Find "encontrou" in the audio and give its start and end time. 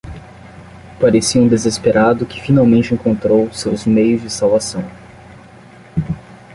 2.91-3.53